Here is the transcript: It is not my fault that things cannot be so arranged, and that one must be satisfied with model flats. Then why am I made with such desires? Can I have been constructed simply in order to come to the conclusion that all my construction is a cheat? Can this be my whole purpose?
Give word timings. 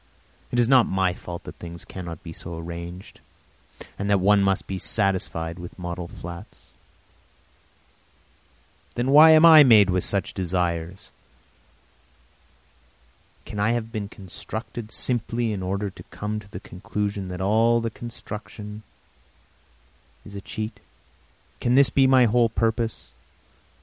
It 0.51 0.57
is 0.57 0.67
not 0.67 0.87
my 0.87 1.13
fault 1.13 1.43
that 1.43 1.57
things 1.57 1.85
cannot 1.85 2.23
be 2.23 2.33
so 2.33 2.57
arranged, 2.57 3.19
and 3.99 4.09
that 4.09 4.17
one 4.19 4.41
must 4.41 4.65
be 4.65 4.79
satisfied 4.79 5.59
with 5.59 5.77
model 5.77 6.07
flats. 6.07 6.71
Then 8.95 9.11
why 9.11 9.29
am 9.29 9.45
I 9.45 9.61
made 9.63 9.91
with 9.91 10.03
such 10.03 10.33
desires? 10.33 11.11
Can 13.45 13.59
I 13.59 13.73
have 13.73 13.91
been 13.91 14.09
constructed 14.09 14.89
simply 14.91 15.53
in 15.53 15.61
order 15.61 15.91
to 15.91 16.01
come 16.09 16.39
to 16.39 16.49
the 16.49 16.59
conclusion 16.59 17.27
that 17.27 17.39
all 17.39 17.79
my 17.79 17.89
construction 17.89 18.81
is 20.25 20.33
a 20.33 20.41
cheat? 20.41 20.79
Can 21.59 21.75
this 21.75 21.91
be 21.91 22.07
my 22.07 22.25
whole 22.25 22.49
purpose? 22.49 23.11